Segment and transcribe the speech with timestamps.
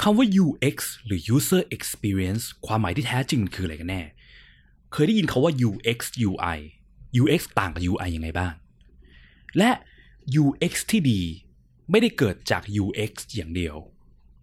[0.00, 4.02] คำว่า UX หรือ User Experience ความหมายที่แท้จริงคืออะไรกันแน่
[4.92, 6.58] เคยได้ยินคาว่า UX UI
[7.22, 8.52] UX ต่างกับ UI ยังไงบ้าง
[9.58, 9.70] และ
[10.42, 11.20] UX ที่ดี
[11.90, 13.76] ไม่ได้เกิดจาก UX อย่างเดียว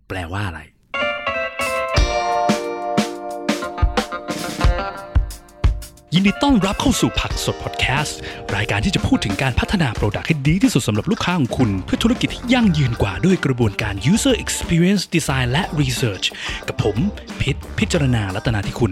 [0.08, 0.62] แปลว่าอะไร
[6.16, 8.20] ยินดีต้อนรับเข้าสู่ผักสดพอดแคสต์
[8.56, 16.26] รายการที่จะพูดถึงการพัฒนาโปรดักต์ให้ดีที่สุดสำหรับลูกค้าของคุณ เพื่อธุรกิจที่ยั่งยืนกว่าด้วยกระบวนการ user experience design และ research
[16.68, 16.98] กับผม
[17.42, 18.92] พิษพิจารณาลัตนาที่คุณ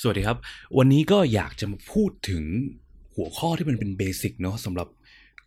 [0.00, 0.38] สวัสดีครับ
[0.78, 2.42] วันนี้ก็อยากจะมาพูดถึง
[3.16, 4.88] หัวข้อที่มันเป็นเบสิกเนาะสำหรับ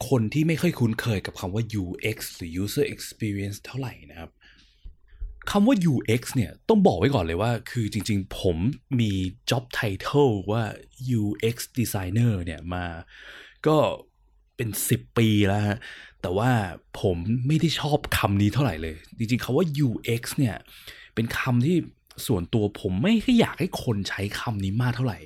[0.09, 4.31] คนที่ไม่ค่อยคุ้นเคยกับคำว่า UX หรือ User Experience เท่าไหร่นะครับ
[5.51, 8.57] คำว่า UX เนี่ยต้องบอกไว้ก่อนเลยว่า คือจริงๆ ผม
[8.99, 9.11] มี
[9.49, 10.63] job title ว่า
[11.19, 12.85] UX designer เนี่ยมา
[13.67, 13.77] ก็
[14.55, 15.77] เป็น 10 ปีแล้วฮะ
[16.21, 16.51] แต่ว่า
[17.01, 20.55] ผมไม่ได้ชอบคำนี้เท่าไหร่เลย จริงๆคำว่า UX เนี่ย
[21.15, 21.77] เป็นคำที่
[22.25, 25.19] ส่วนตัวผมไม่ค่อยอยากให้คนใช้คำนี้มากเท่าไหร่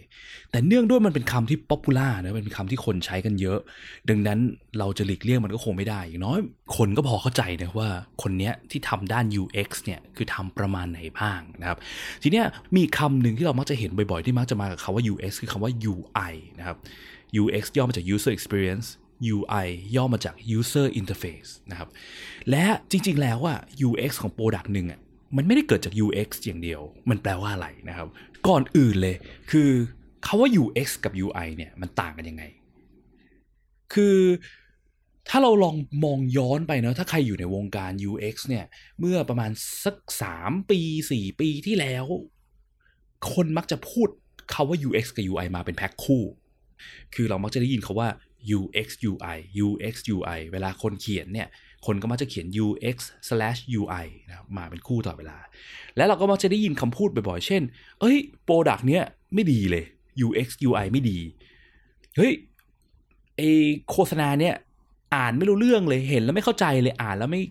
[0.51, 3.59] แต่เนื่องด้วยมันเป็นคำที่ป๊อปปูล่านะเป็นคำที่คนใช้กันเยอะ
[4.09, 4.39] ดังนั้น
[4.79, 6.39] เราจะหลีกเลี่ยงมันก็คงไม่ได้ อย่างน้อย
[6.77, 7.89] คนก็พอเข้าใจนะว่า
[8.21, 11.77] คนเนี้ยที่ทำด้าน UX เนี่ยคือทำประมาณไหนบ้างนะครับ
[12.23, 16.77] ทีเนี้ยมีคำหนึ่งที่เรามักจะเห็นบ่อยๆ ที่มักจะมากับคำว่า UX คือคำว่า UI นะครับ
[17.41, 18.87] UX ย่อมาจาก User Experience
[19.35, 21.89] UI ย่อมาจาก User Interface นะครับ
[22.49, 24.99] และจริงๆ แล้วอะ UX ของ Product หนึ่งอะ
[25.35, 28.07] มันไม่ได้เกิดจาก UX อย่างเดียว มันแปลว่าอะไรนะครับ
[28.47, 29.15] ก่อนอื่นเลย
[29.51, 29.69] คือ
[30.25, 32.43] คาว่า UX กับ UI เนี่ยมันต่างกันยังไง
[33.93, 34.17] คือ
[35.29, 38.65] ถ้าเราลองมองย้อนไปเนาะถ้าใครอยู่ในวงการ UX เนี่ย
[38.99, 39.51] เมื่อประมาณ
[39.83, 39.95] สัก
[40.33, 40.79] 3 ปี
[41.13, 42.05] 4 ปีที่แล้ว
[43.33, 44.07] คนมักจะพูด
[44.53, 46.23] คาว่า UX กับ UI มาเป็นแพ็คคู่
[47.15, 48.09] คือเรามักจะได้ยินคาว่า
[48.57, 51.47] UX UI UX UI เวลาคนเขียนเนี่ย
[51.85, 55.37] คนก็มักจะเขียน UX slash UI นะครับมาเป็นคู่ตลอดเวลา
[55.95, 57.61] และเราก็มักจะได้ยินคำพูดบ่อยๆ เช่น
[57.99, 59.85] เอ้ยโปรดักต์เนี้ยไม่ดีเลย
[60.25, 61.19] UX UI ไม่ดี
[62.17, 62.31] เฮ้ย
[63.37, 63.41] ไอ
[63.89, 64.55] โฆษณาเนี่ย
[65.15, 67.41] อ่านไม่รู้เรื่องเลยเห็นแล้วไม่เข้าใจเลยอ่านแล้วไม่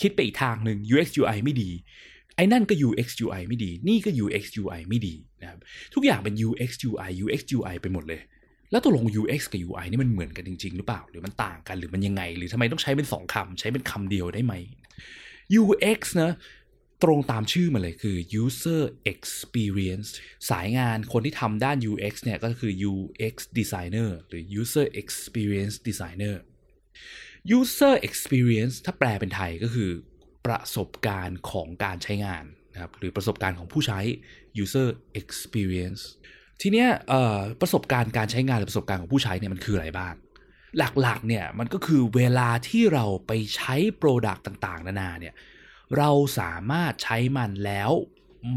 [0.00, 1.70] คิดไปอีกทางหนึ่ง UX UI ไม่ดี
[2.36, 5.58] ไอ้นั่นก็ UX UI ไม่ดี นี่ก็ UX UI ไม่ดีนะครับ
[5.94, 8.20] ทุกอย่างเป็น UX UI UX UI ไปหมดเลย
[8.70, 14.54] แล้วตกลง UX กับ UI นี่มันเหมือนกันจริง ๆ หรือเปล่า หรือมันต่างกันหรือมันยังไง หรือทำไมต้องใช้เป็นสองคำใช้เป็นคำเดียวได้ไหม
[15.62, 16.32] UX นะ
[17.02, 20.08] ตรงตามชื่อมาเลยคือ user experience
[20.50, 26.36] สายงานคนที่ทำด้าน UX เนี่ยก็คือ UX designer หรือ user experience designer
[27.58, 29.90] user experience ถ้าแปลเป็นไทยก็คือ
[30.46, 34.00] ประสบการณ์ของการใช้งานนะครับหรือประสบการณ์ของผู้ใช้
[34.62, 34.88] user
[35.20, 36.02] experience
[36.62, 36.88] ทีเนี้ย
[37.60, 40.14] ประสบการณ์การใช้งานหรือประสบการณ์ของผู้ใช้เนี่ยมันคืออะไรบ้าง
[41.02, 45.34] หลักๆเนี่ยมันก็คือเวลาที่เราไปใช้โปรดักต์ต่างๆ นานาเนี่ย
[45.98, 47.90] เราสามารถใช้มันแล้ว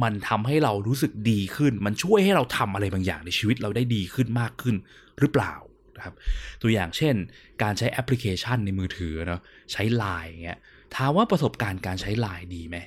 [0.03, 4.75] มันทำให้เรารู้สึกดีขึ้น มันช่วยให้เราทำอะไรบางอย่างในชีวิตเราได้ดีขึ้นมากขึ้น
[5.19, 5.53] หรือเปล่า
[5.95, 6.15] นะครับ
[6.61, 7.15] ตัวอย่างเช่น
[7.63, 9.41] การใช้แอปพลิเคชันในมือถือเนาะ
[9.71, 10.59] ใช้ Line อย่างเงี้ย
[10.95, 12.77] ถามว่าประสบการณ์การใช้ Line ดีไหม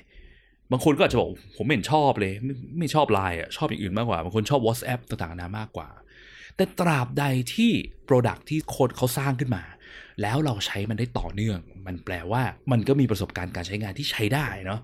[0.71, 5.89] บางคนก็อาจจะบอกผมไม่เห็นชอบเลย ไม่ไม่ชอบ Line อะชอบอย่างอื่นมากกว่า บางคนชอบ WhatsApp ต่างๆนามากกว่า
[6.55, 7.71] แต่ตราบใดที่
[8.07, 9.63] Product ที่คนเขาสร้างขึ้นมา
[10.21, 14.79] แล้วเราใช้มันได้ต่อเนื่อง มันแปลว่ามันก็มีประสบการณ์การใช้งานที่ใช้ได้เนาะ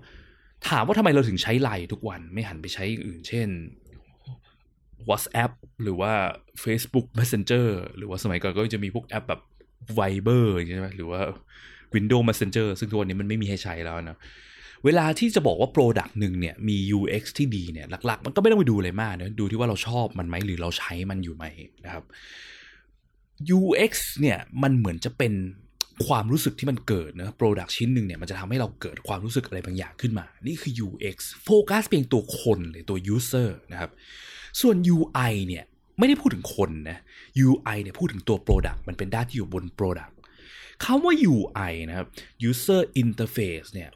[0.68, 3.48] ถามว่าทำไมเราถึงใช้ไลน์ทุกวันไม่หันไปใช้อื่น เช่น
[5.08, 6.12] WhatsApp หรือว่า
[6.64, 7.66] Facebook Messenger
[7.96, 9.40] หรือว่าสมัยก่อนก็จะมีพวกแอปแบบ
[9.98, 11.20] Viber ใช่ไหมหรือว่า
[11.94, 14.18] Windows Messenger ซึ่งทุกวันนี้มันไม่มีให้ใช้แล้วนะ
[14.84, 21.44] เวลาที่จะบอกว่า Product หนึ่งเนี่ยมี UX ที่ดีเนี่ยหลัก ๆ มันก็ไม่ต้องไปดูอะไรมากนะดูที่ว่าเราชอบมันไหมหรือเราใช้มันอยู่ไหม
[21.84, 22.04] นะครับ
[23.58, 25.32] UX เนี่ยมันเหมือนจะเป็น
[26.06, 33.90] ความรู้สึกที่มันเกิดนะ Product ชิ้นหนึ่งเนี่ยมันจะทำให้เราเกิดความรู้สึกอะไรบางอย่างขึ้นมา นี่คือ UX โฟกัสเพียงตัวคนเลยตัว user นะครับ
[34.60, 35.64] ส่วน UI เนี่ย
[35.98, 36.98] ไม่ได้พูดถึงคนนะ
[37.46, 40.12] UI เนี่ยพูดถึงตัว Product มันเป็นด้านที่อยู่บน Product
[40.84, 42.06] คำว่า UI นะครับ
[42.48, 43.90] user interface เนี่ย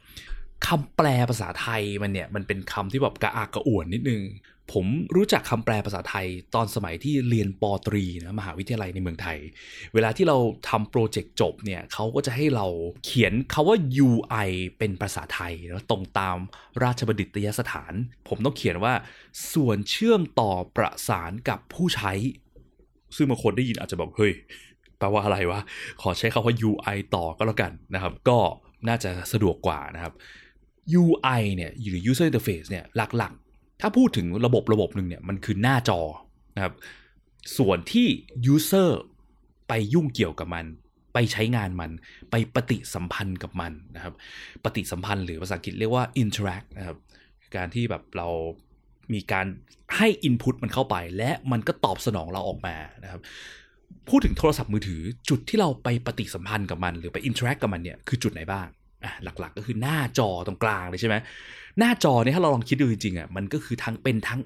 [0.65, 4.23] คำแปลภาษาไทยมันเนี่ยมันเป็นคำที่แบบกระอักกระอ่วนนิดนึง
[4.73, 9.37] ผมรู้จักคำแปลภาษาไทยตอนสมัยที่เรียนปตรีนะมหาวิทยาลัยในเมืองไทย
[9.93, 10.37] เวลาที่เรา
[10.69, 12.67] ทำโปรเจกต์จบเนี่ยเขาก็จะให้เรา
[13.05, 13.77] เขียนคาว่า
[14.07, 16.37] UI เป็นภาษาไทยแล้วตรงตาม
[16.83, 17.93] ราชบัณฑิตยสถาน
[18.27, 18.93] ผมต้องเขียนว่า
[19.53, 22.11] ส่วนเชื่อมต่อประสานกับผู้ใช้
[23.15, 24.33] ซึ่งบางคนได้ยินอาจจะแบบเฮ้ย
[24.97, 25.59] แปลว่าอะไรวะ
[26.01, 28.37] ขอใช้คาว่า UI ต่อก็แล้วกันนะครับ ก็
[28.87, 30.13] น่าจะสะดวกกว่านะครับ
[31.01, 32.85] UI เนี่ยหรือ user interface เนี่ย
[33.17, 35.99] หลักๆ ถ้าพูดถึงระบบระบบหนึ่งเนี่ยมันคือหน้าจอ
[36.55, 36.73] นะครับ
[37.57, 38.07] ส่วนที่
[38.53, 38.89] user
[39.67, 40.65] ไปยุ่งเกี่ยวกับมัน
[41.13, 41.91] ไปใช้งานมัน
[42.31, 44.13] ไปปฏิสัมพันธ์กับมันนะครับ
[44.63, 46.97] ปฏิสัมพันธ์หรือภาษาอังกฤษเรียกว่า interact นะครับ
[47.55, 48.27] การที่แบบเรา
[49.13, 49.47] มีการ
[49.97, 53.21] ให้ input มันเข้าไป และมันก็ตอบสนองเราออกมานะครับ
[54.09, 58.67] พูดถึงโทรศัพท์มือถือจุดที่เราไปปฏิสัมพันธ์กับมัน หรือไป interact กับมันเนี่ยคือจุดไหนบ้าง
[59.23, 61.15] หลักๆก็คือหน้าจอตรงกลางเลยใช่ไหม
[61.79, 64.41] หน้าจอเนี่ยถ้าเราลองคิดดูจริงๆอะมันก็คือทั้งเป็นทั้ง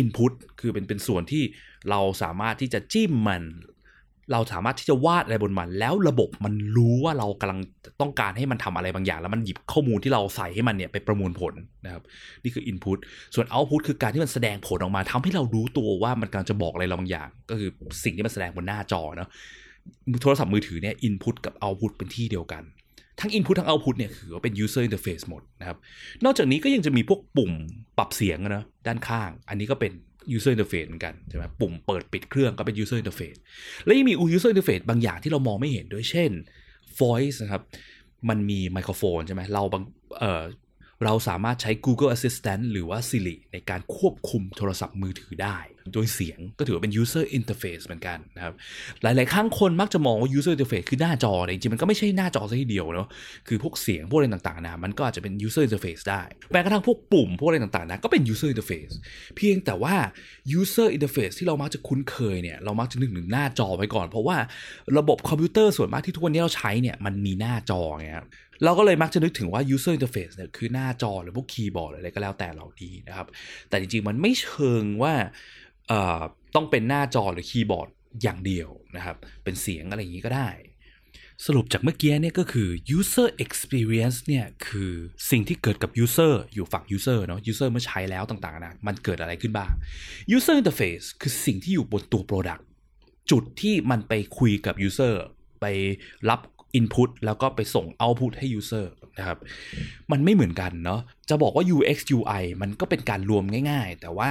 [0.00, 1.42] input คือเป็นเป็นส่วนที่
[1.90, 3.42] เราสามารถที่จะจิ้มมัน
[4.32, 7.60] เราสามารถที่จะวาดอะไรบนมัน แล้วระบบมันรู้ว่าเรากำลัง
[8.00, 11.54] ต้องการให้มันทำอะไรบางอย่าง แล้วมันหยิบข้อมูลที่เราใส่ให้มันเนี่ยไปประมวลผล
[11.84, 12.02] นะครับ
[12.42, 12.98] นี่คือ input
[13.34, 17.70] ส่วน output คือการที่มันแสดงผลออกมาทำให้เรารู้ตัวว่ามันกำลังจะบอกอะไรเราบางอย่าง ก็คือ
[18.04, 19.28] สิ่งที่มันแสดงบนหน้าจอเนาะ
[20.22, 22.62] โทรศัพท์มือถือเนี่ย input กับ output เป็นที่เดียวกัน
[23.20, 25.78] ทั้ง input ทั้ง output เนี่ยคือว่าเป็น user interface หมดนะครับ
[26.24, 27.52] นอกจากนี้ก็ยังจะมีพวกปุ่ม
[27.98, 29.92] ปรับเสียงนะด้านข้าง อันนี้ก็เป็น
[30.36, 33.38] user interface เหมือนกันใช่ไหมปุ่มเปิดปิดเครื่องก็เป็น user interface
[33.84, 36.30] และยังมี user interface บางอย่างที่เรามองไม่เห็นด้วยเช่น
[37.00, 37.62] voice นะครับ
[38.28, 39.82] มันมีไมโครโฟนใช่ไหมเราบาง
[40.18, 40.42] เออ
[41.04, 45.58] เราสามารถใช้ Google Assistant หรือว่า Siri ในการควบคุมโทรศัพท์มือถือได้
[45.94, 48.54] โดยเสียงก็ถือว่าเป็น user interface เหมือนกันนะครับ
[49.02, 53.08] หลาย ๆ ครั้งคนมักจะมองว่า user interface คือหน้าจอแต่จริงๆ มันก็ไม่ใช่หน้าจอซะทีเดียวเนาะ
[53.48, 56.22] คือพวกเสียงพวกอะไรต่าง ๆ นะ มันก็อาจจะเป็น user interface ได้
[56.52, 58.94] แม้กระทั่งพวกปุ่มพวกอะไรต่าง ๆ นะ ก็เป็น user interface
[59.36, 59.94] เพียงแต่ว่า
[60.60, 64.36] user interface ที่เรามักจะคุ้นเคยเนี่ยเรามักจะนึกถึงหน้าจอไว้ก่อน เพราะว่า
[64.98, 68.28] ระบบคอมพิวเตอร์ส่วนมากที่ทุกวันนี้เราใช้เนี่ยมันมีหน้าจอไงครับ
[68.64, 73.26] เราก็เลยมักจะนึกถึงว่า user interface เนี่ยคือหน้าจอหรือพวกคีย์บอร์ดอะไรก็แล้วแต่เหล่านี้นะครับ
[73.68, 75.14] แต่จริงๆ มันไม่เชิงว่า
[76.54, 77.88] ต้องเป็นหน้าจอหรือคีย์บอร์ด
[78.22, 80.50] อย่างเดียวนะครับ เป็นเสียงอะไรอย่างนี้ก็ได้
[81.46, 84.92] สรุปจากเมื่อกี้เนี่ยก็คือ user experience เนี่ยคือ
[85.30, 89.70] สิ่งที่เกิดกับ user อยู่ฝั่ง user เนาะ user เมื่อใช้แล้วต่างๆนะมันเกิดอะไรขึ้นบ้าง
[90.36, 92.62] user interface คือสิ่งที่อยู่บนตัว product
[93.30, 95.14] จุดที่มันไปคุยกับ user
[95.60, 95.66] ไป
[96.30, 96.40] รับ
[96.78, 98.86] input แล้วก็ไปส่ง output ให้ user
[99.18, 99.38] นะครับ
[100.12, 104.30] มันไม่เหมือนกันเนาะ จะบอกว่า UX UI มันก็เป็นการรวมง่าย ๆ แต่ว่า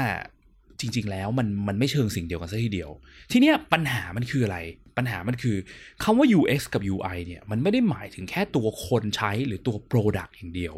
[0.79, 2.91] จริง ๆ แล้วมันมันไม่เชิงสิ่งเดียวกันซะทีเดียว
[3.31, 4.57] ทีเนี้ยปัญหามันคืออะไร
[4.97, 5.57] ปัญหามันคือ
[6.03, 10.75] คำว่า UX กับ UI เนี่ยมันไม่ได้หมายถึงแค่ตัวคนใช้หรือตัว Product อย่างเดียว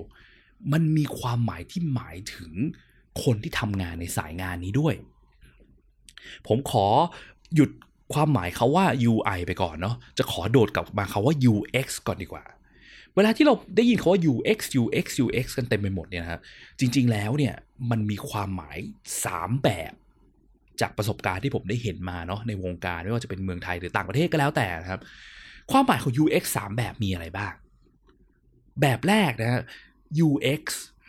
[0.71, 2.51] มันมีความหมายที่หมายถึง
[3.23, 4.93] คนที่ทำงานในสายงานนี้ด้วย
[6.47, 6.85] ผมขอ
[7.55, 7.69] หยุด
[8.13, 12.43] ความหมายเขาว่า UI ไปก่อนเนาะจะขอโดดกลับมาคาว่า UX ก่อนดีกว่า
[13.15, 16.41] เวลาที่เราได้ยินคาว่า UX UX UX กันเต็มไปหมดเนี่ยนะครับ
[16.79, 17.55] จริง ๆ แล้วเนี่ย
[17.91, 18.77] มันมีความหมาย
[19.21, 19.93] 3 แบบ
[20.81, 25.01] จากประสบการณ์ที่ผมได้เห็นมาเนาะในวงการไม่ว่าจะเป็นเมืองไทยหรือต่างประเทศก็แล้วแต่นะครับ
[25.71, 27.53] ความหมายของ UX 3 แบบมีอะไรบ้าง
[28.81, 29.61] แบบแรกนะฮะ
[30.27, 30.63] UX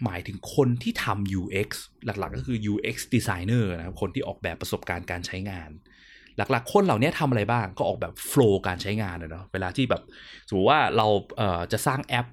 [0.05, 1.69] หมายถึงคนที่ทำ UX
[2.05, 5.70] หลักๆ ก็คือ UX designer นะครับ คนที่ออกแบบประสบการณ์การใช้งาน
[6.37, 10.02] หลักๆ คนเหล่านี้ทำอะไรบ้างก็ออกแบบโฟล์การใช้งานเนาะเวลาที่แบบ
[10.49, 11.06] สมมติว่าเรา
[11.37, 12.26] เอ่อจะสร้างแอป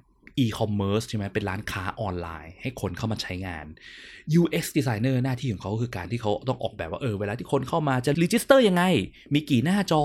[0.44, 3.66] e-commerce ใช่ไหมเป็นร้านค้าออนไลน์ ให้คนเข้ามาใช้งาน
[4.40, 8.84] UX designer หน้าที่ของเขาคือการที่เขาต้องออกแบบว่าเออเวลาที่คนเข้ามาจะ register ยังไง
[9.34, 10.02] มีกี่หน้าจอ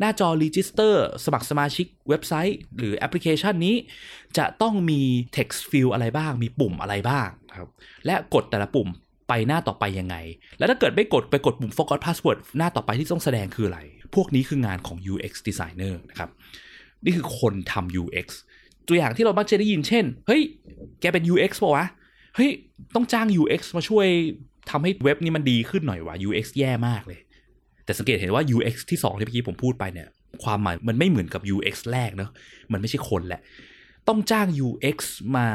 [0.00, 3.76] หน้าจอ register สมัครสมาชิกเว็บไซต์ หรือแอปพลิเคชันนี้
[4.38, 5.00] จะต้องมี
[5.36, 7.68] text field อะไรบ้าง มีปุ่มอะไรบ้างครับ
[8.06, 8.88] และกดแต่ละปุ่ม
[9.28, 10.16] ไปหน้าต่อไปยังไง
[10.58, 13.80] แล้วถ้าเกิดไม่กดไปกดปุ่ม forgot password หน้าต่อไปที่ต้องแสดงคืออะไร
[14.14, 16.30] พวกนี้คืองานของ UX designer นะครับ
[17.04, 18.26] นี่คือคนทำ UX
[18.86, 20.42] ตัวอย่างที่เรามักจะได้ยินเช่น เฮ้ย
[21.00, 21.86] แกเป็น UX ป่าวะ
[22.36, 22.50] เฮ้ย
[22.94, 24.06] ต้องจ้าง UX มาช่วย
[24.70, 27.20] ทำให้เว็บนี้มันดีขึ้นหน่อยวะ UX แย่มากเลย
[27.84, 30.08] แต่สังเกตเห็นว่า UX ที่ 2 ที่เมื่อกี้ผมพูดไปเนี่ย
[30.44, 32.30] ความหมายมันไม่เหมือนกับ UX แรกเนอะ
[32.72, 33.40] มันไม่ใช่คนแหละ
[34.08, 34.98] ต้องจ้าง UX
[35.36, 35.48] มา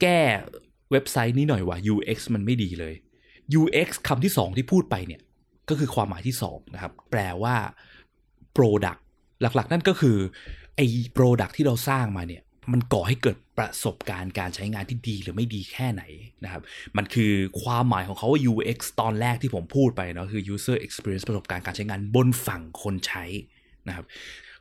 [0.00, 0.20] แก้
[0.92, 2.94] เว็บไซต์นี้หน่อยวะ UX มันไม่ดีเลย
[3.60, 5.20] UX คำที่ 2 ที่พูดไปเนี่ย
[5.68, 7.56] ก็คือความหมายที่2นะครับแปลว่า
[8.56, 9.00] Product
[9.40, 10.16] หลักๆ นั่นก็คือ
[10.76, 12.42] ไอ้ Product ที่เราสร้างมาเนี่ย
[12.72, 16.02] มันก่อให้เกิดประสบการณ์การใช้งานที่ดีหรือไม่ดีแค่ไหน
[16.44, 16.62] นะครับ
[16.96, 17.32] มันคือ
[17.62, 23.24] ความหมายของเขาว่า UX ตอนแรกที่ผมพูดไปเนาะคือ user experience ประสบการณ์การใช้งานบนฝั่งคนใช้
[23.88, 24.04] นะครับ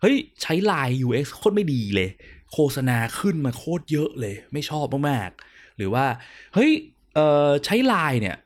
[0.01, 2.09] เฮ้ย ใช้ไลน์ UX โคตรไม่ดีเลย
[2.53, 5.48] โฆษณาขึ้นมาโคตรเยอะเลย ไม่ชอบมากๆ
[5.79, 6.05] หรือว่า
[6.53, 6.71] เฮ้ย
[7.65, 8.37] ใช้ไลน์เนี่ย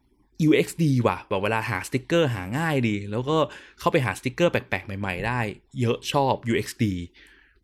[0.48, 3.38] UX ดีว่ะแบบเวลาหาสติกเกอร์หาง่ายดี แล้วก็
[3.80, 5.40] เข้าไปหาสติกเกอร์แปลกๆ ใหม่ๆ ได้
[5.82, 6.96] เยอะชอบ UX ดี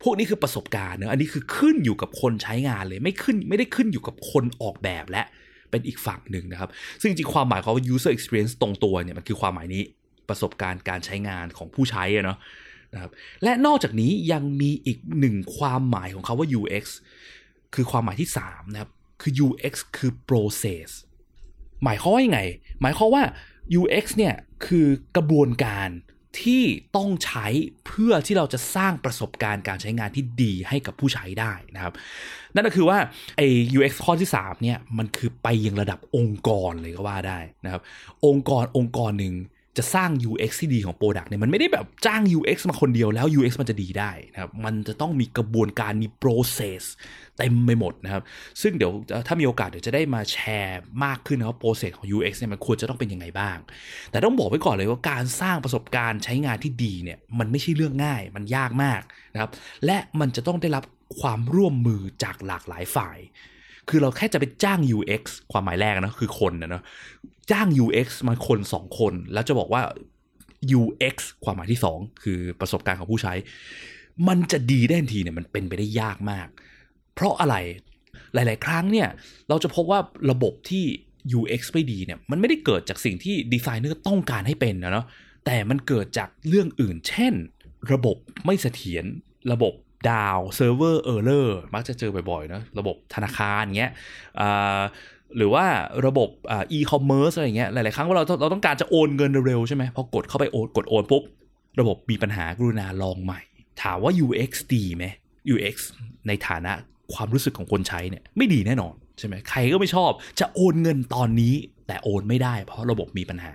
[0.02, 5.22] พวกนี้คือประสบการณ์เนอะอันนี้คือขึ้นอยู่กับคนใช้งานเลย ไม่ขึ้นไม่ได้ขึ้นอยู่กับคนออกแบบและ
[5.70, 9.82] เป็นอีกฝั่งหนึ่งนะครับ ซึ่งจริงความหมายของ user experience ตรงตัวเนี่ยมันคือความหมายนี้
[10.28, 12.38] ประสบการณ์การใช้งานของผู้ใช้อะเนาะ
[12.94, 13.10] นะครับ
[13.44, 16.84] และนอกจากนี้ยังมีอีกหนึ่งความหมายของเขาว่า UX
[17.74, 20.88] คือความหมายที่3นะครับ คือ UX คือ process
[21.84, 22.40] หมายความว่ายังไง
[22.80, 23.22] หมายความว่า
[23.80, 24.34] UX เนี่ย
[24.66, 24.86] คือ
[25.16, 25.90] กระบวนการ
[26.42, 26.64] ที่
[26.96, 27.46] ต้องใช้
[27.86, 31.92] เพื่อที่เราจะสร้างประสบการณ์การใช้งานที่ดีให้กับผู้ใช้ได้นะครับ
[32.54, 32.98] นั่นก็คือว่า
[33.36, 33.46] ไอ้
[33.76, 37.82] UX ข้อที่3เนี่ยมันคือไปยังระดับองค์กรเลยก็ว่าได้นะครับ
[38.26, 39.34] องค์กรองค์กรหนึ่ง
[39.80, 46.82] จะสร้าง UX ที่ดีของ Product เนี่ยมันไม่ได้แบบจ้าง UX มาคนเดียวแล้ว UX มันจะดีได้นะครับมันจะต้องมีกระบวนการมี process
[47.38, 48.22] เต็มไปหมดนะครับ
[48.62, 48.92] ซึ่งเดี๋ยว
[49.26, 53.58] ถ้ามีโอกาสเดี๋ยวจะได้มาแชร์มากขึ้นนะครับ process ของ UX เนี่ยมันควรจะต้องเป็นยังไงบ้าง
[54.10, 59.02] แต่ต้องบอกไว้ก่อนเลยว่าการสร้างประสบการณ์ใช้งานที่ดีเนี่ยมันไม่ใช่เรื่องง่าย มันยากมาก
[59.34, 59.50] นะครับ
[59.84, 60.84] และมันจะต้องได้รับ
[61.20, 63.18] ความร่วมมือจากหลากหลายฝ่าย
[63.88, 65.22] คือเราแค่จะไปจ้าง UX
[65.52, 66.82] ความหมายแรกนะคือคนนะเนาะ
[67.50, 69.82] จ้าง UX มาคน2คน แล้วจะบอกว่า
[70.80, 73.32] UX ความหมายที่2คือประสบการณ์ของผู้ใช้
[74.28, 76.48] มันจะดีได้ทันทีเนี่ยมันเป็นไปได้ยากมาก
[77.14, 77.56] เพราะอะไร
[78.34, 79.08] หลาย ๆ ครั้งเนี่ย
[79.48, 80.84] เราจะพบว่าระบบที่
[81.38, 85.06] UX ไม่ดีเนี่ยมันไม่ได้เกิดจากสิ่งที่ดีไซเนอร์ต้องการให้เป็นนะเนาะ
[85.46, 87.34] แต่มันเกิดจากเรื่องอื่น เช่น
[87.92, 89.04] ระบบไม่เสถียร
[89.52, 89.72] ระบบ
[90.10, 93.92] down server error มักจะเจอบ่อยๆนะระบบธนาคารเงี้ย
[95.36, 95.64] หรือว่า
[96.06, 101.22] ระบบอีคอมเมิร์ซอะไรเงี้ยหลายๆครั้งว่าเราเราต้องการจะโอนเงินเร็วๆใช่ไหมพอกดเข้าไปโอนกดโอนปุ๊บ
[101.80, 103.40] ระบบมีปัญหากรุณาลองใหม่
[103.82, 105.04] ถามว่า UX ดีไหม
[105.54, 105.76] UX
[106.26, 106.72] ในฐานะ
[107.14, 111.54] ความรู้สึกของคนใช้เนี่ยไม่ดีแน่นอนใช่ไหมใครก็ไม่ชอบจะโอนเงินตอนนี้
[111.86, 113.54] แต่โอนไม่ได้ เพราะระบบมีปัญหา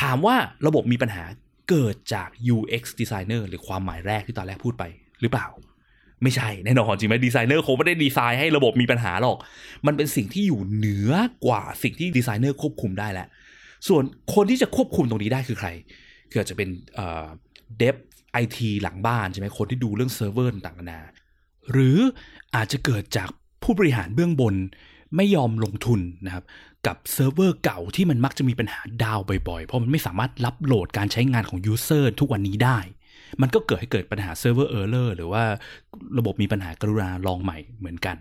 [0.00, 0.36] ถามว่า
[0.66, 1.24] ระบบมีปัญหา
[1.70, 4.84] เกิดจาก UX designer หรือความหมายแรกที่ตอนแรกพูดไป
[5.24, 5.48] หรือเปล่า
[6.22, 9.38] ไม่ใช่แน่นอนจริงไหมดีไซเนอร์คงไม่ได้ดีไซน์ให้ระบบมีปัญหาหรอก
[9.86, 11.12] มันเป็นสิ่งที่อยู่เหนือ
[11.46, 13.28] กว่าสิ่งที่ดีไซเนอร์ควบคุมได้แล้ว
[13.88, 14.02] ส่วน
[14.34, 15.68] คนที่จะควบคุมตรงนี้ได้คือใคร
[16.30, 16.68] คืออาจจะเป็น
[17.78, 17.96] dev
[18.32, 21.00] ไอทีหลังบ้านใช่ไหมคนที่ดูเรื่องเซิร์ฟเวอร์ต่างๆนานา
[21.72, 21.98] หรือ
[22.54, 23.28] อาจจะเกิดจาก
[23.62, 24.54] ผู้บริหารเบื้องบน
[25.16, 26.44] ไม่ยอมลงทุนนะครับ
[26.86, 32.78] กับเซิร์ฟเวอร์เก่าที่มันมักจะมีปัญหา down บ่อยๆ เพราะมันไม่สามารถรับโหลดการใช้งานของ user ทุกวันนี้ได้
[33.42, 35.44] มันก็เกิดให้เกิดปัญหา server error หรือว่า
[36.18, 38.16] ระบบมีปัญหากรุณาลองใหม่เหมือนกัน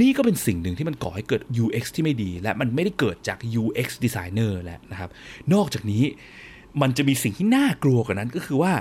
[0.00, 5.10] นี่ก็เป็นสิ่งหนึ่งที่มันก่อให้เกิด UX ที่ไม่ดี และมันไม่ได้เกิดจาก UX designer แหละนะครับ
[5.54, 6.04] นอกจากนี้
[6.82, 8.72] มันจะมีสิ่งที่น่ากลัวกว่านั้นก็คือว่า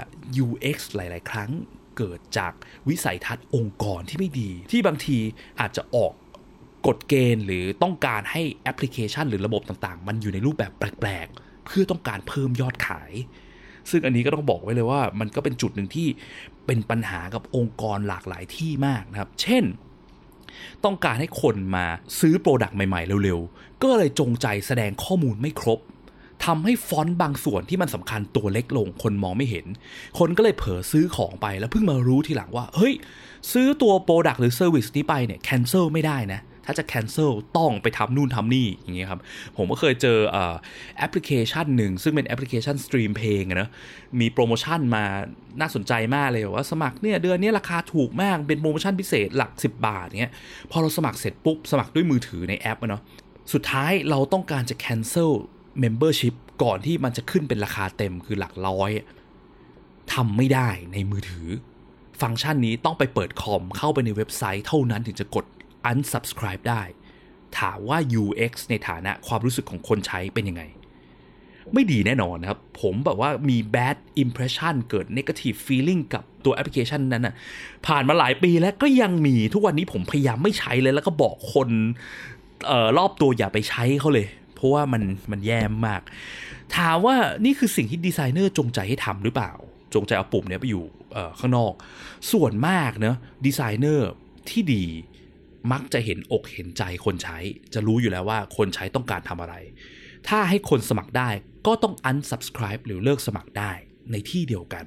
[0.45, 1.49] UX หลาย ๆ ครั้ง
[1.97, 2.53] เกิดจาก
[2.89, 5.17] วิสัยทัศน์องค์กรที่ไม่ดี ที่บางที
[5.59, 6.13] อาจจะออก
[6.87, 13.11] กฎเกณฑ์หรือต้องการให้แอปพลิเคชันหรือระบบต่าง ๆ มันอยู่ในรูปแบบแปลก ๆ เพื่อต้องการเพิ่มยอดขาย
[13.91, 16.07] ซึ่งอันนี้ก็ต้องบอกไว้เลยว่ามันก็เป็นจุดหนึ่งที่
[16.65, 19.63] เป็นปัญหากับองค์กรหลากหลายที่มากนะครับ เช่น
[20.83, 21.85] ต้องการให้คนมา
[22.19, 25.79] ซื้อ product ใหม่ๆ เร็วๆ ก็เลยจงใจแสดงข้อมูลไม่ครบ
[26.45, 29.65] ทำให้ฟอนต์บางส่วนที่มันสำคัญตัวเล็กลง คนมองไม่เห็น
[30.19, 32.93] คนก็เลยเผลอซื้อของไปแล้วเพิ่งมารู้ทีหลังว่า เฮ้ย
[33.53, 39.21] ซื้อตัว product หรือ service นี้ไปเนี่ย cancel ไม่ได้นะ ถ้าจะ cancel ต้องไปทำนู่นทำนี่อย่างเงี้ยครับ
[39.57, 40.19] ผมก็เคยเจอ
[40.97, 43.69] แอปพลิเคชันหนึ่ง ซึ่งเป็นแอปพลิเคชัน stream เพลงนะ
[44.19, 45.03] มีโปรโมชั่นมา
[45.59, 50.33] น่าสนใจมากเลยว่าสมัครเนี่ยเดือนนี้ราคาถูกมากเป็นโปรโมชั่นพิเศษหลัก 10 บาทเงี้ย
[50.71, 53.01] พอเราสมัครเสร็จปุ๊บ สมัครด้วยมือถือในแอปเนาะ
[53.53, 55.31] สุดท้ายเราต้องการจะ cancel
[55.83, 58.91] membership ก่อนที่มันจะขึ้นเป็นราคาเต็มคือหลักร้อย
[60.13, 61.47] ทำไม่ได้ในมือถือ
[62.21, 65.45] ฟังก์ชันนี้ต้องไปเปิดคอมเข้าไปในเว็บไซต์เท่านั้นถึงจะกด
[65.91, 66.83] unsubscribe ได้
[67.59, 70.63] ถามว่า UX ในฐานะความรู้สึกของคนใช้เป็นยังไง
[71.73, 77.35] ไม่ดีแน่นอนนะครับ ผมแบบว่ามี bad impression เกิด negative feeling กับตัวแอปพลิเคชันนั้นนะ
[77.87, 81.69] ผ่านมาหลายปีแล้วก็ยังมีทุกวันนี้ผมพยายามไม่ใช้เลย แล้วก็บอกคน
[82.69, 86.01] ออรอบตัวอย่าไปใช้เขาเลย เพราะว่ามันมันแย่มาก
[86.77, 89.51] ถามว่านี่คือสิ่งที่ดีไซเนอร์จงใจให้ทำหรือเปล่า
[89.93, 90.83] จงใจเอาปุ่มเนี้ยไปอยู่
[91.39, 91.73] ข้างนอก
[92.31, 94.09] ส่วนมากเนะดีไซเนอร์
[94.49, 94.85] ที่ดี
[95.71, 97.37] มักจะเห็นอกเห็นใจคนใช้
[97.73, 99.55] จะรู้อยู่แล้วว่าคนใช้ต้องการทำอะไร
[100.27, 101.29] ถ้าให้คนสมัครได้
[101.67, 103.71] ก็ต้อง unsubscribe หรือเลิกสมัครได้
[104.11, 104.85] ในที่เดียวกัน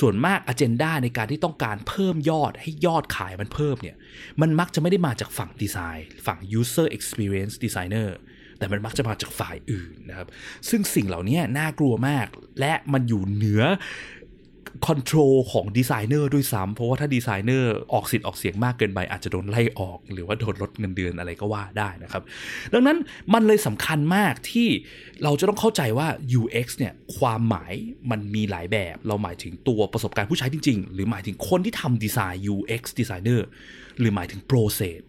[0.00, 3.96] ส่วนมาก agenda ในการที่ต้องการเพิ่มยอดให้ยอดขายมันเพิ่มเนี่ย
[4.40, 8.10] มันมักจะไม่ได้มาจากฝั่งดีไซน์ ฝั่ง user experience designer
[8.58, 10.28] แต่มันมักจะมาจากฝ่ายอื่นนะครับ
[10.68, 12.26] ซึ่งสิ่งเหล่านี้น่ากลัวมาก
[12.60, 13.62] และมันอยู่เหนือ
[14.86, 22.22] control ของดีไซเนอร์ด้วยซ้ำเพราะว่าถ้าดีไซเนอร์ออกสิทธิ์ออกเสียงมากเกินไป อาจจะโดนไล่ออก หรือว่าโดนลดเงินเดือนอะไรก็ว่าได้นะครับ
[22.72, 22.98] ดังนั้น
[23.34, 24.68] มันเลยสำคัญมากที่
[25.22, 26.08] เราจะต้องเข้าใจว่า
[26.40, 27.72] UX เนี่ยความหมาย
[28.10, 33.40] มันมีหลายแบบ เราหมายถึงตัวประสบการณ์ผู้ใช้จริง ๆ หรือหมายถึงคนที่ทำดีไซน์ UX designer
[33.98, 35.00] หรือหมายถึง process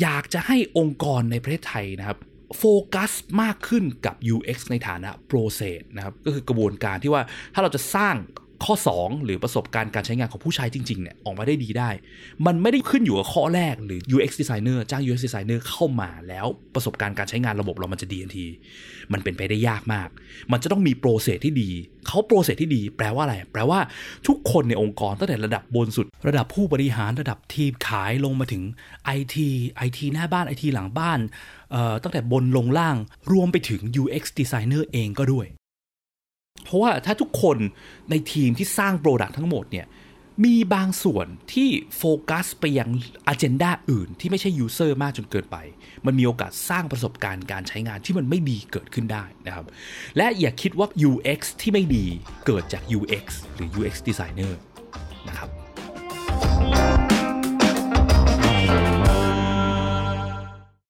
[0.00, 2.18] อยากจะให้องค์กรในประเทศไทยนะครับ
[2.58, 2.64] โฟ
[2.94, 3.12] กัส
[3.42, 7.22] มากขึ้นกับ UX ในฐานะ process นะครับก็คือกระบวนการที่ว่า
[7.54, 8.14] ถ้าเราจะสร้าง
[8.64, 11.90] ข้อ 2 หรือประสบการณ์การใช้งานของผู้ใช้จริงๆเนี่ยออกมาได้ดีได้
[12.46, 18.46] มันไม่ได้ขึ้นอยู่กับข้อแรกหรือ UX designer จ้าง UX designer เข้ามาแล้วประสบการณ์การใช้งานระบบเรามันจะดีทันที
[19.12, 20.08] มันเป็นไปได้ยากมาก
[20.52, 21.70] มันจะต้องมีโปรเซสที่ดี
[22.06, 23.80] เขาโปรเซสที่ดี แปลว่าอะไร แปลว่า
[24.26, 28.62] ทุกคนในองค์กรตั้งแต่ระดับบนสุด ระดับผู้บริหารระดับทีมขายลงมาถึง
[29.18, 29.36] IT
[29.86, 31.18] IT หน้าบ้าน IT หลังบ้าน
[32.02, 32.96] ตั้งแต่บนลงล่าง
[33.32, 35.46] รวมไปถึง UX designer เองก็ด้วย
[36.64, 37.58] เพราะว่าถ้าทุกคน
[38.10, 39.86] ในทีมที่สร้าง product ทั้งหมดเนี่ย
[40.44, 42.88] มีบางส่วนที่โฟกัสไปยัง
[43.28, 45.56] อ g e n d a อื่นที่ไม่ใช่ user มากจนเกินไป
[46.06, 49.66] มันมีโอกาสสร้างประสบการณ์การใช้งานที่มันไม่ดีเกิดขึ้นได้นะครับ
[50.16, 52.06] และอย่าคิดว่า UX ที่ไม่ดี
[52.46, 54.52] เกิดจาก UX หรือ UX designer
[55.28, 55.65] นะครับ